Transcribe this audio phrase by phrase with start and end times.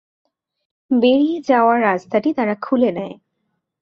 [0.91, 3.15] বেরিয়ে যাওয়ার রাস্তাটি তারা খুলে নেয়।